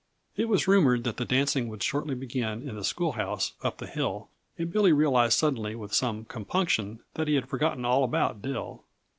It 0.35 0.49
was 0.49 0.67
rumored 0.67 1.03
that 1.03 1.17
the 1.17 1.25
dancing 1.25 1.67
would 1.67 1.83
shortly 1.83 2.15
begin 2.15 2.67
in 2.67 2.75
the 2.75 2.83
schoolhouse 2.83 3.53
up 3.61 3.77
the 3.77 3.85
hill, 3.85 4.29
and 4.57 4.71
Billy 4.73 4.91
realized 4.91 5.37
suddenly 5.37 5.75
with 5.75 5.93
some 5.93 6.25
compunction 6.25 7.03
that 7.13 7.27
he 7.27 7.35
had 7.35 7.47
forgotten 7.47 7.85
all 7.85 8.03
about 8.03 8.41
Dill. 8.41 8.83